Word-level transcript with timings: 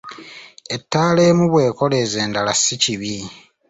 Ettaala 0.75 1.21
emu 1.29 1.45
bw'ekoleeza 1.51 2.17
endala 2.25 2.53
si 2.63 2.75
kibi. 2.83 3.15